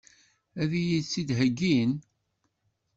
Ad 0.61 0.71
iyi-tt-id-heggin? 0.79 1.91